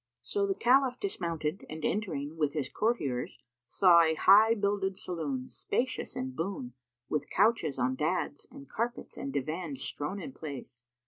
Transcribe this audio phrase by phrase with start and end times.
[0.23, 6.15] So the Caliph dismounted and entering, with his courtiers, saw a high builded saloon, spacious
[6.15, 6.73] and boon,
[7.07, 10.81] with couches on daďs and carpets and divans strown in place.